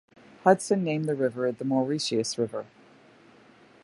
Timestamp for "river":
1.13-1.51, 2.39-2.65